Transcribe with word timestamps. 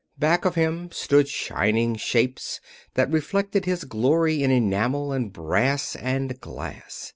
Back 0.17 0.45
of 0.45 0.55
him 0.55 0.89
stood 0.91 1.27
shining 1.29 1.95
shapes 1.95 2.59
that 2.95 3.11
reflected 3.11 3.65
his 3.65 3.83
glory 3.83 4.41
in 4.41 4.49
enamel, 4.49 5.11
and 5.11 5.31
brass, 5.31 5.95
and 5.95 6.41
glass. 6.41 7.09